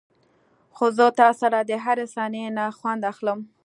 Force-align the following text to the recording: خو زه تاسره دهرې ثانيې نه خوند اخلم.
خو 0.75 0.85
زه 0.97 1.05
تاسره 1.19 1.59
دهرې 1.69 2.05
ثانيې 2.15 2.47
نه 2.57 2.65
خوند 2.77 3.01
اخلم. 3.11 3.39